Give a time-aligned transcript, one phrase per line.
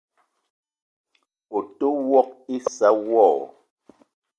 [1.57, 3.23] O te ouok issa wo?